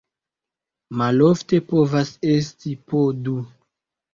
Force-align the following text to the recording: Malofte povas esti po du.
Malofte 1.01 1.61
povas 1.73 2.15
esti 2.33 2.75
po 2.89 3.05
du. 3.29 3.37